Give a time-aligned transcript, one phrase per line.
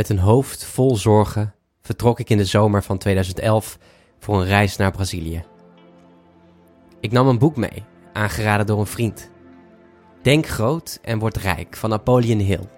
[0.00, 3.78] Met een hoofd vol zorgen vertrok ik in de zomer van 2011
[4.18, 5.44] voor een reis naar Brazilië.
[7.00, 9.30] Ik nam een boek mee, aangeraden door een vriend.
[10.22, 12.68] Denk groot en word rijk van Napoleon Hill.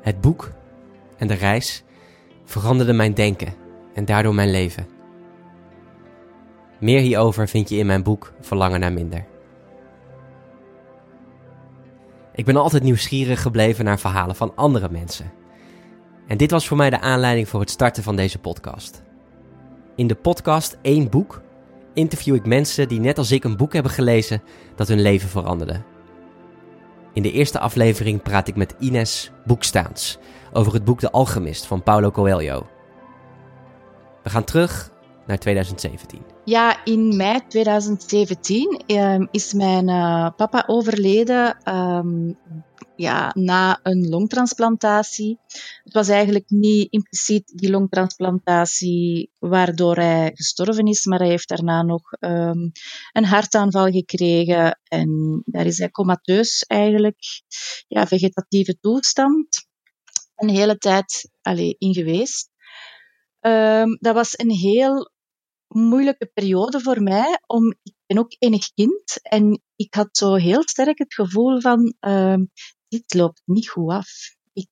[0.00, 0.52] Het boek
[1.16, 1.82] en de reis
[2.44, 3.54] veranderden mijn denken
[3.94, 4.86] en daardoor mijn leven.
[6.80, 9.24] Meer hierover vind je in mijn boek Verlangen naar minder.
[12.34, 15.40] Ik ben altijd nieuwsgierig gebleven naar verhalen van andere mensen.
[16.26, 19.02] En dit was voor mij de aanleiding voor het starten van deze podcast.
[19.96, 21.42] In de podcast Eén Boek
[21.94, 24.42] interview ik mensen die net als ik een boek hebben gelezen
[24.76, 25.82] dat hun leven veranderde.
[27.12, 30.18] In de eerste aflevering praat ik met Ines Boekstaans
[30.52, 32.66] over het boek De Alchemist van Paulo Coelho.
[34.22, 34.90] We gaan terug
[35.26, 36.22] naar 2017.
[36.44, 42.36] Ja, in mei 2017 ehm, is mijn uh, papa overleden um,
[43.02, 45.38] ja, na een longtransplantatie.
[45.84, 51.82] Het was eigenlijk niet impliciet die longtransplantatie waardoor hij gestorven is, maar hij heeft daarna
[51.82, 52.72] nog um,
[53.12, 57.18] een hartaanval gekregen en daar is hij comateus eigenlijk,
[57.88, 59.66] ja, vegetatieve toestand,
[60.36, 62.50] een hele tijd allee, in geweest.
[63.40, 65.10] Um, dat was een heel
[65.68, 70.68] moeilijke periode voor mij, om, ik ben ook enig kind en ik had zo heel
[70.68, 72.36] sterk het gevoel van, uh,
[72.92, 74.08] dit loopt niet goed af.
[74.52, 74.68] Ik,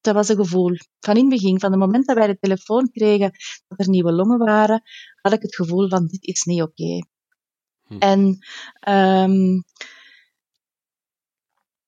[0.00, 0.76] dat was een gevoel.
[1.00, 3.30] Van in het begin, van het moment dat wij de telefoon kregen
[3.68, 4.82] dat er nieuwe longen waren,
[5.20, 6.82] had ik het gevoel van, dit is niet oké.
[6.82, 7.04] Okay.
[7.86, 7.98] Hm.
[7.98, 8.38] En
[8.88, 9.64] um,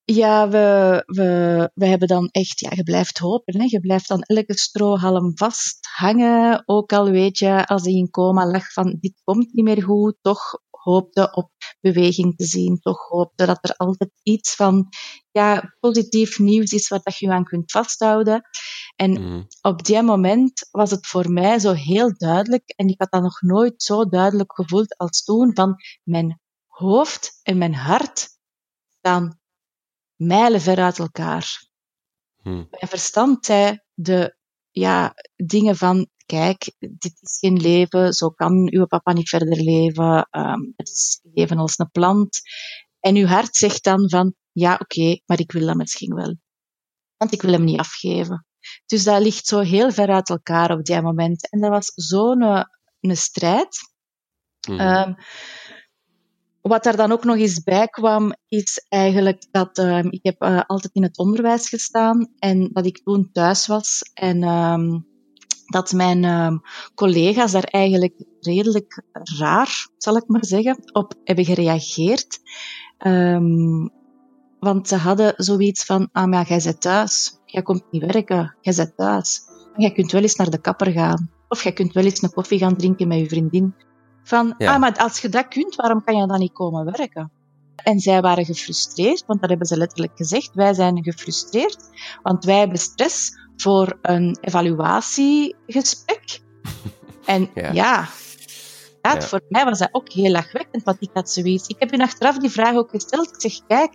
[0.05, 3.61] ja, we, we, we hebben dan echt, ja, je blijft hopen.
[3.61, 3.65] Hè?
[3.69, 6.63] Je blijft dan elke strohalm vasthangen.
[6.67, 10.17] Ook al weet je, als hij in coma lag, van dit komt niet meer goed.
[10.21, 12.79] Toch hoopte op beweging te zien.
[12.79, 14.89] Toch hoopte dat er altijd iets van
[15.33, 18.43] ja, positief nieuws is waar dat je aan kunt vasthouden.
[18.97, 19.47] En mm.
[19.63, 23.41] op die moment was het voor mij zo heel duidelijk, en ik had dat nog
[23.41, 28.29] nooit zo duidelijk gevoeld als toen, van mijn hoofd en mijn hart
[28.99, 29.41] staan
[30.17, 31.71] mijlen ver uit elkaar.
[32.43, 32.67] Hmm.
[32.71, 34.37] Mijn verstand zei de
[34.71, 40.29] ja, dingen van, kijk, dit is geen leven, zo kan uw papa niet verder leven,
[40.31, 42.41] um, het is leven als een plant.
[43.01, 46.37] En uw hart zegt dan van, ja, oké, okay, maar ik wil dat misschien wel.
[47.17, 48.47] Want ik wil hem niet afgeven.
[48.87, 51.51] Dus dat ligt zo heel ver uit elkaar op die moment.
[51.51, 52.67] En dat was zo'n een,
[53.01, 53.79] een strijd.
[54.69, 54.81] Mm.
[54.81, 55.17] Um,
[56.61, 60.61] wat er dan ook nog eens bij kwam, is eigenlijk dat uh, ik heb uh,
[60.67, 65.07] altijd in het onderwijs gestaan en dat ik toen thuis was en um,
[65.67, 66.61] dat mijn um,
[66.95, 69.03] collega's daar eigenlijk redelijk
[69.39, 72.39] raar, zal ik maar zeggen, op hebben gereageerd.
[73.07, 74.02] Um,
[74.63, 78.73] want ze hadden zoiets van, ah maar jij zit thuis, jij komt niet werken, jij
[78.73, 79.41] zit thuis.
[79.77, 81.31] Jij kunt wel eens naar de kapper gaan.
[81.49, 83.75] Of jij kunt wel eens een koffie gaan drinken met je vriendin.
[84.23, 87.31] Van, ah, maar als je dat kunt, waarom kan je dan niet komen werken?
[87.77, 90.51] En zij waren gefrustreerd, want dat hebben ze letterlijk gezegd.
[90.55, 91.79] Wij zijn gefrustreerd,
[92.23, 96.25] want wij hebben stress voor een evaluatiegesprek.
[97.25, 98.09] En ja, ja,
[99.03, 101.69] ja, voor mij was dat ook heel lachwekkend, want ik had zoiets.
[101.69, 103.29] Ik heb hun achteraf die vraag ook gesteld.
[103.29, 103.93] Ik zeg, kijk,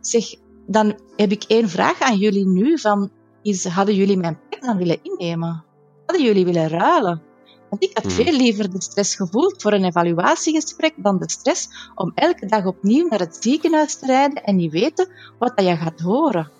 [0.00, 0.34] zeg,
[0.66, 2.78] dan heb ik één vraag aan jullie nu.
[2.78, 3.10] Van,
[3.42, 5.64] is, hadden jullie mijn plek dan willen innemen?
[6.06, 7.22] Hadden jullie willen ruilen?
[7.68, 8.12] Want ik had hmm.
[8.12, 13.08] veel liever de stress gevoeld voor een evaluatiegesprek dan de stress om elke dag opnieuw
[13.08, 15.08] naar het ziekenhuis te rijden en niet weten
[15.38, 16.50] wat dat je gaat horen.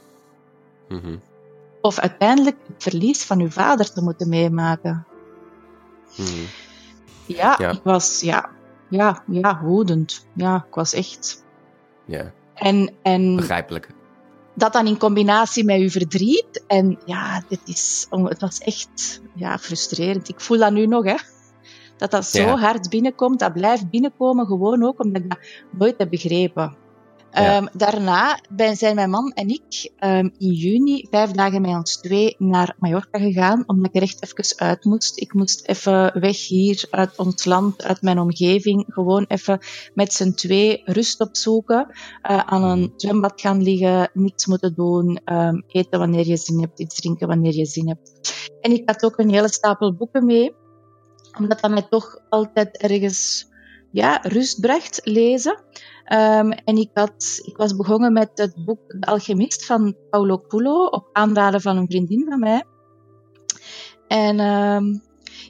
[0.88, 1.20] Mm
[1.80, 5.06] Of uiteindelijk het verlies van uw vader te moeten meemaken.
[6.16, 6.46] Mm
[7.36, 8.50] ja, ja, ik was ja,
[8.88, 10.26] ja, ja, woedend.
[10.32, 11.44] Ja, ik was echt.
[12.04, 12.32] Ja.
[12.60, 13.88] En, en Begrijpelijk
[14.60, 16.64] dat dan in combinatie met uw verdriet.
[16.66, 20.28] En ja, dit is, het was echt ja, frustrerend.
[20.28, 21.16] Ik voel dat nu nog, hè.
[21.96, 25.38] Dat dat zo hard binnenkomt, dat blijft binnenkomen, gewoon ook omdat ik dat
[25.70, 26.76] nooit heb begrepen.
[27.32, 27.56] Ja.
[27.56, 28.38] Um, daarna
[28.72, 33.18] zijn mijn man en ik um, in juni vijf dagen met ons twee naar Mallorca
[33.18, 35.20] gegaan, omdat ik er echt even uit moest.
[35.20, 39.58] Ik moest even weg hier uit ons land, uit mijn omgeving, gewoon even
[39.94, 42.90] met z'n twee rust opzoeken, uh, aan een mhm.
[42.96, 47.54] zwembad gaan liggen, niets moeten doen, um, eten wanneer je zin hebt, iets drinken wanneer
[47.54, 48.34] je zin hebt.
[48.60, 50.54] En ik had ook een hele stapel boeken mee,
[51.38, 53.48] omdat dat mij toch altijd ergens
[53.92, 55.62] ja, rust bracht, lezen.
[56.12, 60.84] Um, en ik, had, ik was begonnen met het boek De Alchemist van Paulo Coelho,
[60.84, 62.64] op aanraden van een vriendin van mij.
[64.08, 65.02] En um,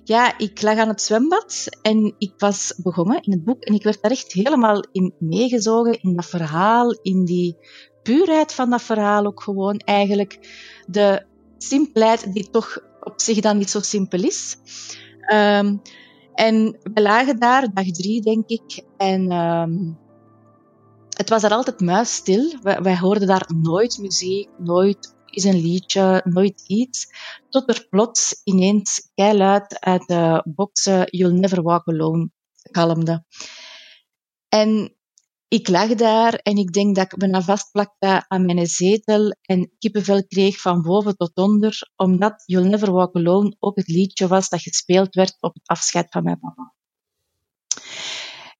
[0.04, 3.82] ja, ik lag aan het zwembad en ik was begonnen in het boek en ik
[3.82, 7.56] werd daar echt helemaal in meegezogen, in dat verhaal, in die
[8.02, 9.76] puurheid van dat verhaal ook gewoon.
[9.76, 10.38] Eigenlijk
[10.86, 11.22] de
[11.58, 14.56] simpelheid die toch op zich dan niet zo simpel is.
[15.20, 15.76] Ehm,
[16.40, 19.98] en we lagen daar, dag drie denk ik, en um,
[21.16, 22.60] het was er altijd muisstil.
[22.62, 27.06] Wij, hoorden daar nooit muziek, nooit is een liedje, nooit iets.
[27.48, 32.30] Tot er plots ineens keiluid uit de boksen You'll Never Walk Alone
[32.70, 33.24] kalmde.
[34.48, 34.96] En
[35.50, 40.26] ik lag daar en ik denk dat ik bijna vastplakte aan mijn zetel en kippenvel
[40.26, 44.62] kreeg van boven tot onder, omdat You'll Never Walk Alone ook het liedje was dat
[44.62, 46.74] gespeeld werd op het afscheid van mijn papa.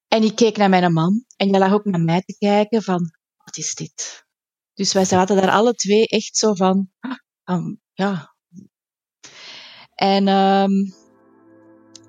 [0.08, 3.10] En ik keek naar mijn man en hij lag ook naar mij te kijken van,
[3.36, 4.26] wat is dit?
[4.74, 6.90] Dus wij zaten daar alle twee echt zo van,
[7.44, 8.34] um, ja.
[9.94, 10.94] En um,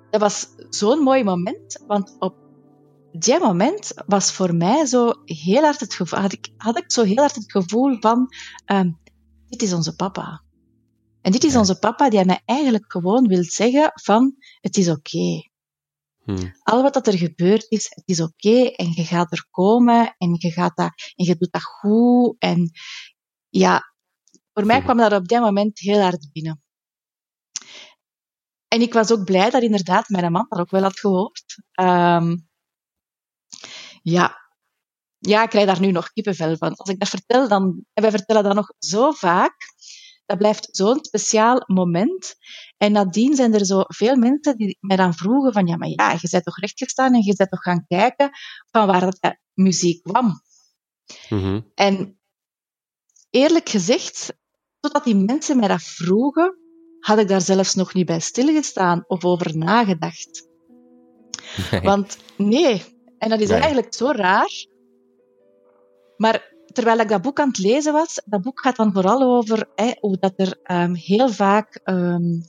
[0.09, 2.40] dat was zo'n mooi moment, want op
[3.11, 7.03] die moment was voor mij zo heel hard het gevoel, had ik, had ik zo
[7.03, 8.27] heel hard het gevoel van,
[8.65, 8.99] um,
[9.47, 10.43] dit is onze papa.
[11.21, 15.17] En dit is onze papa die mij eigenlijk gewoon wil zeggen van, het is oké.
[15.17, 15.49] Okay.
[16.23, 16.53] Hmm.
[16.63, 20.15] Al wat dat er gebeurd is, het is oké okay, en je gaat er komen
[20.17, 22.35] en je, gaat dat, en je doet dat goed.
[22.39, 22.71] En
[23.49, 23.93] ja,
[24.53, 26.61] voor mij kwam dat op dat moment heel hard binnen.
[28.67, 31.55] En ik was ook blij dat inderdaad mijn man dat ook wel had gehoord.
[31.79, 32.49] Um,
[34.01, 34.37] ja.
[35.17, 36.75] ja, ik krijg daar nu nog kippenvel van.
[36.75, 39.55] Als ik dat vertel, dan, en wij vertellen dat nog zo vaak.
[40.25, 42.35] Dat blijft zo'n speciaal moment.
[42.77, 46.11] En nadien zijn er zo veel mensen die mij dan vroegen van, ja, maar ja,
[46.11, 48.29] je bent toch rechtgestaan en je bent toch gaan kijken
[48.71, 50.41] van waar dat muziek kwam.
[51.29, 52.19] Mm En
[53.29, 54.33] eerlijk gezegd,
[54.79, 56.57] totdat die mensen mij dat vroegen,
[56.99, 60.47] had ik daar zelfs nog niet bij stilgestaan of over nagedacht.
[61.81, 62.83] Want nee,
[63.21, 64.65] en dat is eigenlijk zo raar.
[66.17, 69.69] Maar terwijl ik dat boek aan het lezen was, dat boek gaat dan vooral over
[69.75, 72.41] hè, hoe dat er um, heel vaak um,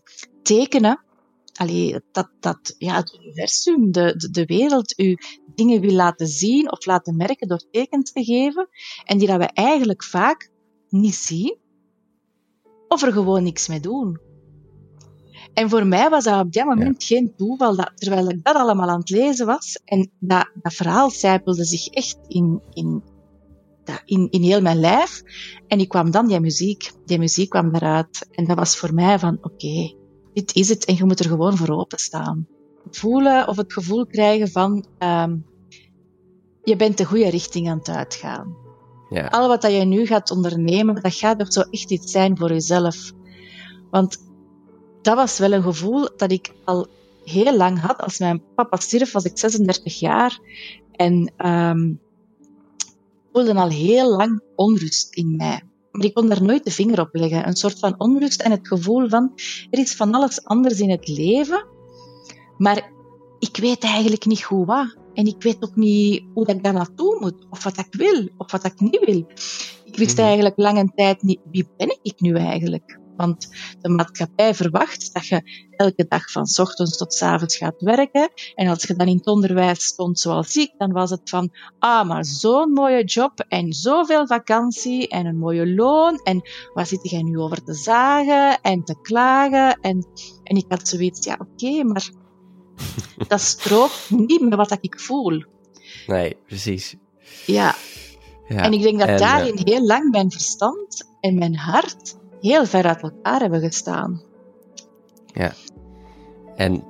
[0.43, 1.05] tekenen,
[1.53, 5.17] allee, dat, dat ja, het universum, de, de, de, wereld, u
[5.55, 8.69] dingen wil laten zien of laten merken door tekens te geven,
[9.05, 10.51] en die dat we eigenlijk vaak
[10.89, 11.59] niet zien,
[12.89, 14.21] of er gewoon niks mee doen.
[15.55, 18.89] En voor mij was dat op dat moment geen toeval, dat, terwijl ik dat allemaal
[18.89, 23.03] aan het lezen was, en dat, dat verhaal zijpelde zich echt in, in,
[24.05, 25.23] in, in heel mijn lijf.
[25.67, 28.29] En ik kwam dan die muziek, die muziek kwam eruit.
[28.31, 29.97] En dat was voor mij van, oké, okay,
[30.33, 32.47] dit is het en je moet er gewoon voor openstaan.
[32.91, 35.45] Voelen of het gevoel krijgen van, um,
[36.63, 38.57] je bent de goede richting aan het uitgaan.
[39.09, 39.27] Ja.
[39.27, 42.53] Al wat dat je nu gaat ondernemen, dat gaat toch zo echt iets zijn voor
[42.53, 43.13] jezelf.
[43.91, 44.19] Want
[45.03, 46.87] dat was wel een gevoel dat ik al
[47.25, 47.99] heel lang had.
[47.99, 50.41] Als mijn papa stierf, was ik 36 jaar.
[50.93, 52.01] En um,
[53.33, 55.63] voelde al heel lang onrust in mij.
[55.91, 57.47] Maar ik kon daar nooit de vinger op leggen.
[57.47, 59.33] Een soort van onrust en het gevoel van
[59.71, 61.67] er is van alles anders in het leven,
[62.59, 62.91] maar
[63.39, 64.97] ik weet eigenlijk niet hoe wat.
[65.15, 68.29] En ik weet ook niet hoe dat ik daar naartoe moet, of wat ik wil,
[68.37, 69.27] of wat ik niet wil.
[69.85, 70.27] Ik wist mhm.
[70.27, 73.01] eigenlijk lange tijd niet, wie ben ik nu eigenlijk?
[73.23, 73.49] Want
[73.81, 78.31] de maatschappij verwacht dat je elke dag van ochtends tot avonds gaat werken.
[78.55, 82.09] En als je dan in het onderwijs stond zoals ik, dan was het van, ah,
[82.09, 86.21] maar zo'n mooie job en zoveel vakantie en een mooie loon.
[86.23, 86.43] En
[86.75, 89.79] waar zit jij nu over te zagen en te klagen?
[89.81, 90.07] En,
[90.43, 92.11] en ik had zoiets, ja, oké, okay, maar
[93.29, 95.45] dat strookt niet met wat ik voel.
[96.07, 96.97] Nee, precies.
[97.47, 97.75] Ja.
[98.49, 98.63] ja.
[98.63, 99.65] En ik denk dat daarin uh...
[99.65, 104.23] heel lang mijn verstand en mijn hart heel ver uit elkaar hebben gestaan.
[105.27, 105.53] Ja.
[106.57, 106.85] En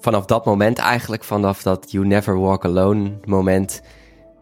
[0.00, 3.82] vanaf dat moment, eigenlijk vanaf dat You Never Walk Alone moment,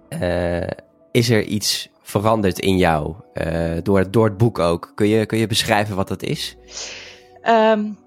[0.09, 0.67] uh,
[1.11, 3.15] is er iets veranderd in jou?
[3.35, 4.93] Uh, door, door het boek ook.
[4.95, 6.57] Kun je, kun je beschrijven wat dat is?
[7.49, 7.99] Um,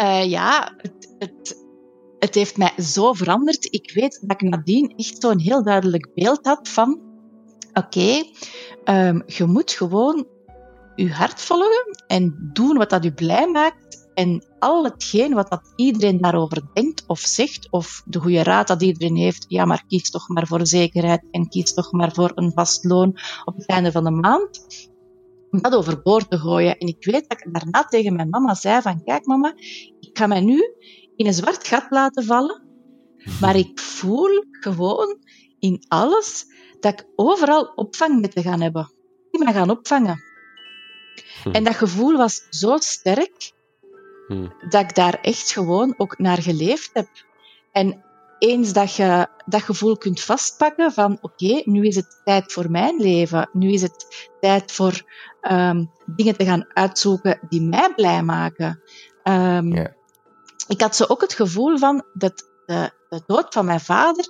[0.00, 1.64] uh, ja, het, het,
[2.18, 3.72] het heeft mij zo veranderd.
[3.72, 7.00] Ik weet dat ik nadien echt zo'n heel duidelijk beeld had van:
[7.72, 10.26] oké, okay, um, je moet gewoon
[10.96, 14.02] je hart volgen en doen wat dat u blij maakt.
[14.14, 18.82] En al hetgeen wat dat iedereen daarover denkt of zegt, of de goede raad dat
[18.82, 22.52] iedereen heeft, ja, maar kies toch maar voor zekerheid en kies toch maar voor een
[22.54, 24.66] vast loon op het einde van de maand,
[25.50, 26.78] om dat overboord te gooien.
[26.78, 29.54] En ik weet dat ik daarna tegen mijn mama zei van, kijk mama,
[30.00, 30.74] ik ga mij nu
[31.16, 32.62] in een zwart gat laten vallen,
[33.40, 35.18] maar ik voel gewoon
[35.58, 36.46] in alles
[36.80, 38.92] dat ik overal opvang mee te gaan hebben.
[39.30, 40.33] Die me gaan opvangen.
[41.42, 41.50] Hm.
[41.50, 43.52] En dat gevoel was zo sterk
[44.28, 44.48] hm.
[44.68, 47.08] dat ik daar echt gewoon ook naar geleefd heb.
[47.72, 48.04] En
[48.38, 52.96] eens dat je dat gevoel kunt vastpakken van oké, nu is het tijd voor mijn
[52.96, 53.48] leven.
[53.52, 55.02] Nu is het tijd voor
[55.42, 58.82] um, dingen te gaan uitzoeken die mij blij maken.
[59.24, 59.94] Um, ja.
[60.68, 64.28] Ik had zo ook het gevoel van dat de, de dood van mijn vader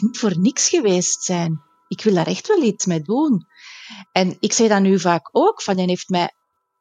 [0.00, 1.62] niet voor niks geweest zijn.
[1.88, 3.46] Ik wil daar echt wel iets mee doen.
[4.12, 6.30] En ik zeg dat nu vaak ook, van hij heeft mij,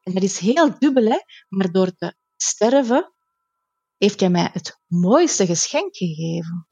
[0.04, 3.14] en dat is heel dubbel, hè, maar door te sterven
[3.98, 6.68] heeft hij mij het mooiste geschenk gegeven.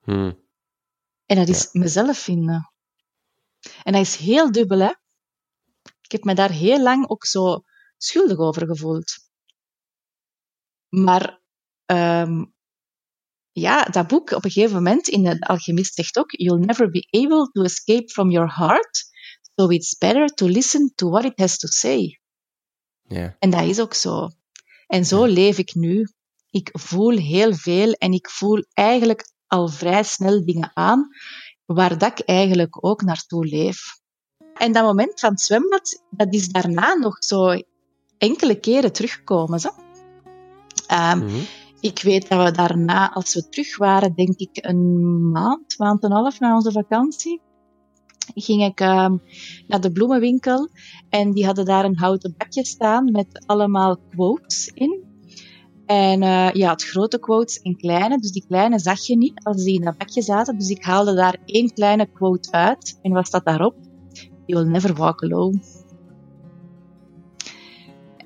[0.00, 0.48] Hmm.
[1.26, 2.72] En dat is mezelf vinden.
[3.82, 4.92] En dat is heel dubbel, hè.
[6.00, 7.62] Ik heb me daar heel lang ook zo
[7.96, 9.12] schuldig over gevoeld.
[10.88, 11.40] Maar
[11.86, 12.54] um,
[13.52, 17.06] ja, dat boek op een gegeven moment in de Alchemist zegt ook: You'll never be
[17.10, 19.09] able to escape from your heart,
[19.60, 22.20] so it's better to listen to what it has to say.
[23.38, 24.28] En dat is ook zo.
[24.86, 26.08] En zo leef ik nu.
[26.50, 31.08] Ik voel heel veel en ik voel eigenlijk al vrij snel dingen aan
[31.66, 33.78] waar dat ik eigenlijk ook naartoe leef.
[34.54, 37.62] En dat moment van het zwembad, dat is daarna nog zo
[38.18, 39.60] enkele keren teruggekomen.
[39.60, 39.68] Zo.
[41.12, 41.28] Um,
[41.80, 46.10] ik weet dat we daarna, als we terug waren, denk ik een maand, maand en
[46.10, 47.40] een half na onze vakantie,
[48.34, 49.10] ging ik uh,
[49.66, 50.68] naar de bloemenwinkel
[51.08, 55.08] en die hadden daar een houten bakje staan met allemaal quotes in.
[55.86, 58.18] En uh, ja, het grote quotes en kleine.
[58.18, 60.58] Dus die kleine zag je niet als die in dat bakje zaten.
[60.58, 62.98] Dus ik haalde daar één kleine quote uit.
[63.02, 63.74] En wat staat daarop?
[64.46, 65.60] You will never walk alone.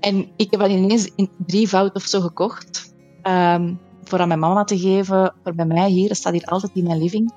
[0.00, 2.94] En ik heb dat ineens in drievoud of zo gekocht.
[3.22, 6.72] Um, voor aan mijn mama te geven, voor bij mij hier, dat staat hier altijd
[6.74, 7.32] in mijn living.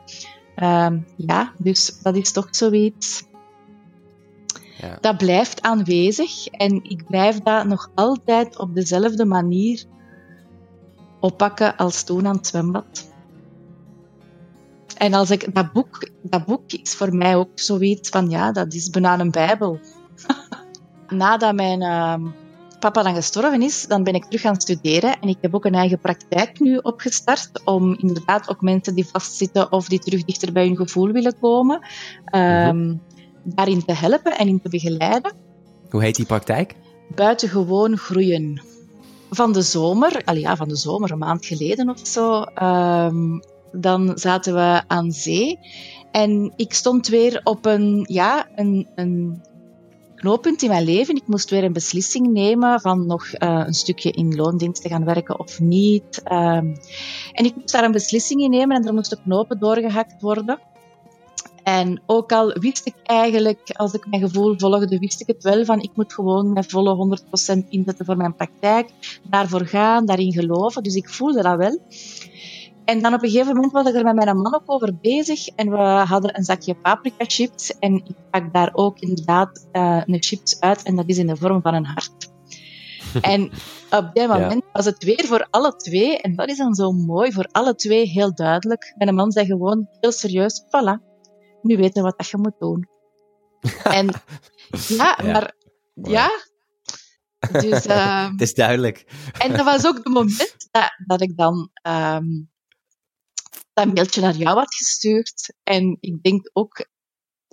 [0.63, 3.23] Um, ja, dus dat is toch zoiets.
[4.77, 4.97] Ja.
[5.01, 9.83] Dat blijft aanwezig en ik blijf dat nog altijd op dezelfde manier
[11.19, 13.11] oppakken als toen aan het zwembad.
[14.97, 18.73] En als ik dat boek, dat boek is voor mij ook zoiets van ja, dat
[18.73, 19.79] is bijna een Bijbel.
[21.09, 22.31] Nadat mijn uh,
[22.79, 25.19] papa dan gestorven is, dan ben ik terug gaan studeren.
[25.19, 29.71] En ik heb ook een eigen praktijk nu opgestart om inderdaad ook mensen die vastzitten
[29.71, 31.79] of die terug dichter bij hun gevoel willen komen,
[32.35, 33.01] um,
[33.43, 35.33] daarin te helpen en in te begeleiden.
[35.89, 36.75] Hoe heet die praktijk?
[37.15, 38.61] Buitengewoon groeien.
[39.29, 43.41] Van de zomer, al ja, van de zomer, een maand geleden of zo, um,
[43.71, 45.59] dan zaten we aan zee.
[46.11, 49.41] En ik stond weer op een, ja, een, een
[50.17, 51.15] knooppunt in mijn leven.
[51.15, 55.05] Ik moest weer een beslissing nemen van nog uh, een stukje in loondienst te gaan
[55.05, 56.21] werken of niet.
[56.31, 56.77] Um,
[57.31, 60.59] en ik moest daar een beslissing in nemen en er moesten knopen doorgehakt worden.
[61.63, 65.65] En ook al wist ik eigenlijk, als ik mijn gevoel volgde, wist ik het wel
[65.65, 67.19] van ik moet gewoon mijn volle
[67.63, 68.89] 100% inzetten voor mijn praktijk.
[69.23, 70.83] Daarvoor gaan, daarin geloven.
[70.83, 71.79] Dus ik voelde dat wel.
[72.87, 75.47] En dan op een gegeven moment was ik er met mijn man ook over bezig.
[75.47, 77.79] En we hadden een zakje paprika chips.
[77.79, 80.83] En ik pak daar ook inderdaad uh, een chips uit.
[80.83, 82.31] En dat is in de vorm van een hart.
[83.21, 83.51] en
[83.89, 86.21] op dat moment was het weer voor alle twee.
[86.21, 88.93] En dat is dan zo mooi, voor alle twee heel duidelijk.
[88.97, 91.03] Mijn man zei gewoon heel serieus, voilà,
[91.61, 92.87] nu weten we wat dat je moet doen.
[93.99, 94.09] en
[94.87, 95.55] ja, maar
[95.93, 96.29] ja,
[97.51, 99.05] dus, uh, het is duidelijk.
[99.37, 102.49] en dat was ook het moment dat, dat ik dan um,
[103.77, 105.53] dat mailtje naar jou had gestuurd.
[105.63, 106.87] En ik denk ook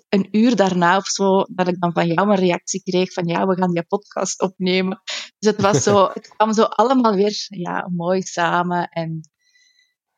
[0.09, 3.47] een uur daarna of zo, dat ik dan van jou een reactie kreeg van ja,
[3.47, 5.03] we gaan die podcast opnemen.
[5.39, 8.89] Dus het was zo, het kwam zo allemaal weer ja, mooi samen.
[8.89, 9.21] En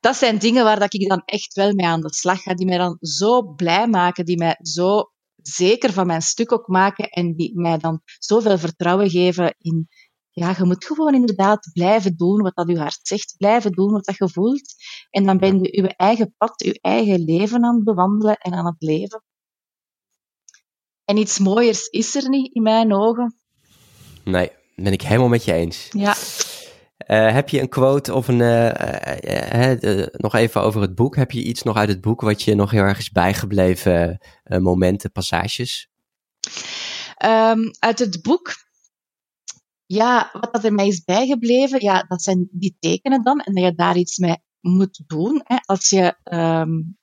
[0.00, 2.66] dat zijn dingen waar dat ik dan echt wel mee aan de slag ga, die
[2.66, 5.10] mij dan zo blij maken, die mij zo
[5.42, 9.88] zeker van mijn stuk ook maken en die mij dan zoveel vertrouwen geven in,
[10.40, 14.04] ja, je moet gewoon inderdaad blijven doen wat dat je hart zegt, blijven doen wat
[14.04, 14.74] dat je voelt.
[15.10, 18.66] En dan ben je je eigen pad, je eigen leven aan het bewandelen en aan
[18.66, 19.22] het leven.
[21.04, 23.38] En iets mooiers is er niet in mijn ogen.
[24.24, 25.88] Nee, ben ik helemaal met je eens.
[25.90, 26.14] Ja.
[27.06, 31.16] Uh, heb je een quote of een, uh, uh, nog even over het boek.
[31.16, 35.12] Heb je iets nog uit het boek wat je nog heel erg is bijgebleven, momenten,
[35.12, 35.88] passages?
[37.24, 38.65] Um, uit het boek
[39.86, 43.40] ja, wat dat er mij is bijgebleven, ja, dat zijn die tekenen dan.
[43.40, 45.40] En dat je daar iets mee moet doen.
[45.44, 45.56] Hè.
[45.56, 46.98] Als je um,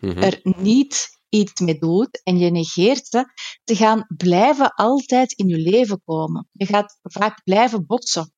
[0.00, 3.24] er niet iets mee doet en je negeert ze,
[3.64, 6.48] ze gaan blijven altijd in je leven komen.
[6.52, 8.32] Je gaat vaak blijven botsen.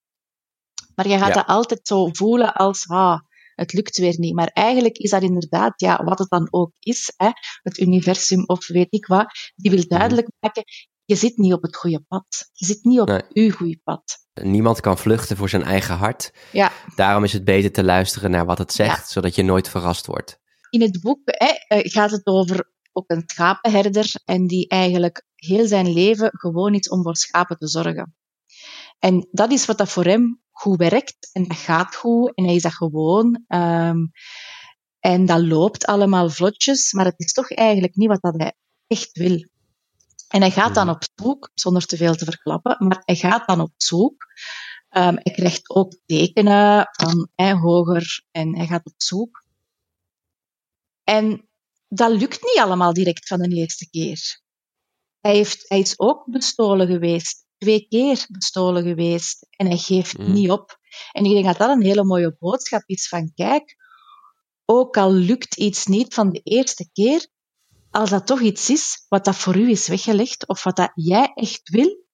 [0.94, 1.34] Maar je gaat ja.
[1.34, 3.20] dat altijd zo voelen als, ah,
[3.54, 4.34] het lukt weer niet.
[4.34, 7.30] Maar eigenlijk is dat inderdaad, ja, wat het dan ook is, hè,
[7.62, 10.64] het universum of weet ik wat, die wil duidelijk maken,
[11.04, 12.50] je zit niet op het goede pad.
[12.52, 13.22] Je zit niet op nee.
[13.32, 14.18] uw goede pad.
[14.42, 16.32] Niemand kan vluchten voor zijn eigen hart.
[16.52, 16.72] Ja.
[16.96, 20.40] Daarom is het beter te luisteren naar wat het zegt, zodat je nooit verrast wordt.
[20.70, 25.66] In het boek hè, eh, gaat het over ook een schapenherder en die eigenlijk heel
[25.66, 28.16] zijn leven gewoon is om voor schapen te zorgen.
[28.98, 32.54] En dat is wat dat voor hem goed werkt en dat gaat goed en hij
[32.54, 33.44] is dat gewoon.
[33.48, 34.10] Um,
[35.00, 38.54] en dat loopt allemaal vlotjes, maar het is toch eigenlijk niet wat dat hij
[38.86, 39.48] echt wil.
[40.34, 43.60] En hij gaat dan op zoek, zonder te veel te verklappen, maar hij gaat dan
[43.60, 44.24] op zoek.
[44.90, 49.44] Um, hij krijgt ook tekenen van hij, hoger en hij gaat op zoek.
[51.04, 51.48] En
[51.88, 54.40] dat lukt niet allemaal direct van de eerste keer.
[55.20, 60.32] Hij, heeft, hij is ook bestolen geweest, twee keer bestolen geweest, en hij geeft mhm.
[60.32, 60.78] niet op.
[61.12, 63.76] En ik denk dat dat een hele mooie boodschap is van kijk,
[64.64, 67.28] ook al lukt iets niet van de eerste keer,
[67.94, 71.32] als dat toch iets is wat dat voor u is weggelegd of wat dat jij
[71.34, 72.04] echt wil,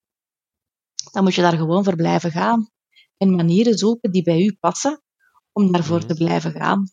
[1.11, 2.69] dan moet je daar gewoon voor blijven gaan.
[3.17, 5.03] En manieren zoeken die bij u passen
[5.51, 6.07] om daarvoor mhm.
[6.07, 6.91] te blijven gaan.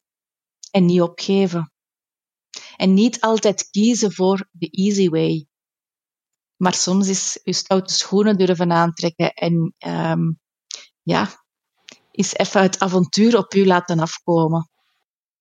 [0.70, 1.72] En niet opgeven.
[2.76, 5.46] En niet altijd kiezen voor de easy way.
[6.56, 10.40] Maar soms is je stoute schoenen durven aantrekken en um,
[11.02, 11.44] ja,
[12.10, 14.70] is even het avontuur op u laten afkomen.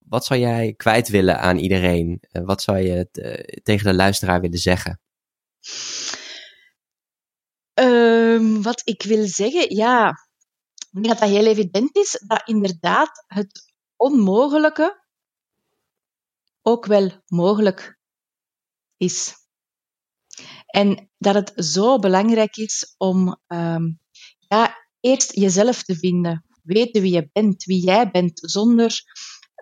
[0.10, 2.18] Wat zou jij kwijt willen aan iedereen?
[2.22, 5.00] Eh, wat zou je eh, tegen de luisteraar willen zeggen?
[7.74, 10.10] Um, wat ik wil zeggen, ja,
[10.74, 15.06] ik denk dat dat heel evident is, dat inderdaad het onmogelijke
[16.62, 18.00] ook wel mogelijk
[18.98, 19.34] is.
[20.66, 24.00] En dat het zo belangrijk is om um,
[24.38, 29.02] ja, eerst jezelf te vinden, weten wie je bent, wie jij bent, zonder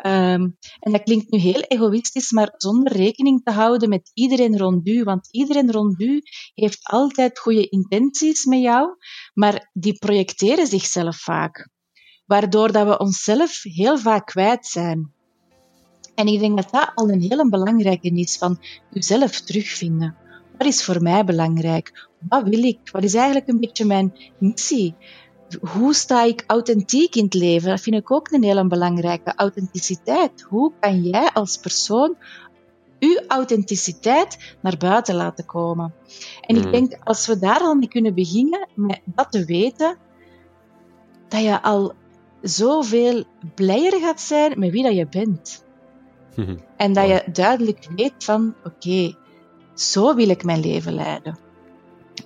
[0.04, 4.88] Um, en dat klinkt nu heel egoïstisch, maar zonder rekening te houden met iedereen rond
[4.88, 5.04] u.
[5.04, 6.22] Want iedereen rond u
[6.54, 8.90] heeft altijd goede intenties met jou,
[9.34, 11.70] maar die projecteren zichzelf vaak.
[12.26, 15.14] Waardoor dat we onszelf heel vaak kwijt zijn.
[16.16, 18.60] En ik denk dat dat al een hele belangrijke is, van
[18.94, 20.16] uzelf terugvinden.
[20.58, 22.10] Wat is voor mij belangrijk?
[22.30, 22.90] Wat wil ik?
[22.92, 24.96] Wat is eigenlijk een beetje mijn missie?
[25.62, 27.70] Hoe sta ik authentiek in het leven?
[27.70, 29.34] Dat vind ik ook een hele belangrijke.
[29.36, 30.42] Authenticiteit.
[30.42, 32.16] Hoe kan jij als persoon
[33.00, 35.94] uw authenticiteit naar buiten laten komen?
[36.42, 36.72] En ik hmm.
[36.72, 39.98] denk, als we daar dan mee kunnen beginnen, met dat te weten,
[41.28, 41.94] dat je al
[42.42, 43.24] zoveel
[43.56, 45.64] blijer gaat zijn met wie dat je bent.
[46.78, 49.16] En dat je duidelijk weet van, oké,
[49.74, 51.45] zo wil ik mijn leven leiden.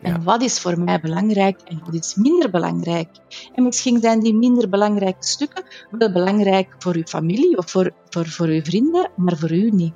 [0.01, 3.09] En wat is voor mij belangrijk en wat is minder belangrijk?
[3.55, 8.27] En misschien zijn die minder belangrijke stukken wel belangrijk voor uw familie of voor, voor,
[8.27, 9.93] voor uw vrienden, maar voor u niet.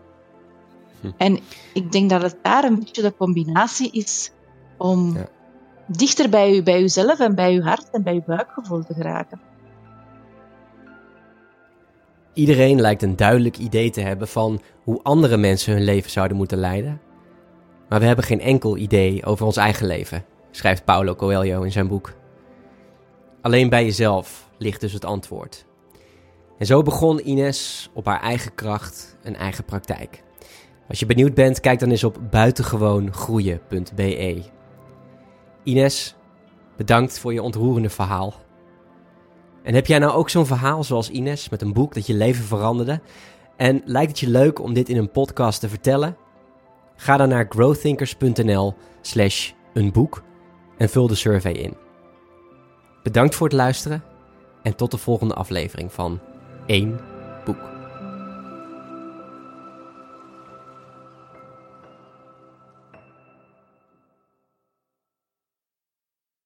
[1.01, 1.11] Hm.
[1.17, 1.39] En
[1.73, 4.31] ik denk dat het daar een beetje de combinatie is
[4.77, 5.17] om
[5.87, 9.41] dichter bij, u, bij uzelf en bij uw hart en bij uw buikgevoel te geraken.
[12.33, 16.57] Iedereen lijkt een duidelijk idee te hebben van hoe andere mensen hun leven zouden moeten
[16.57, 17.01] leiden.
[17.89, 21.87] Maar we hebben geen enkel idee over ons eigen leven, schrijft Paulo Coelho in zijn
[21.87, 22.13] boek.
[23.41, 25.65] Alleen bij jezelf ligt dus het antwoord.
[26.57, 30.23] En zo begon Ines op haar eigen kracht een eigen praktijk.
[30.87, 34.43] Als je benieuwd bent, kijk dan eens op buitengewoongroeien.be.
[35.63, 36.15] Ines,
[36.77, 38.33] bedankt voor je ontroerende verhaal.
[39.63, 42.43] En heb jij nou ook zo'n verhaal zoals Ines met een boek dat je leven
[42.43, 43.01] veranderde?
[43.57, 46.17] En lijkt het je leuk om dit in een podcast te vertellen?
[46.95, 50.23] Ga dan naar growthinkers.nl slash een boek
[50.77, 51.77] en vul de survey in.
[53.03, 54.03] Bedankt voor het luisteren
[54.61, 56.19] en tot de volgende aflevering van
[56.65, 57.12] 1 Boek.